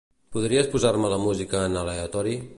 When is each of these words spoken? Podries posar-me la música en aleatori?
Podries 0.35 0.69
posar-me 0.75 1.13
la 1.15 1.21
música 1.27 1.63
en 1.71 1.79
aleatori? 1.85 2.37